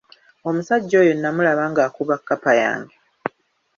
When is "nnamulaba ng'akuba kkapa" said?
1.15-2.51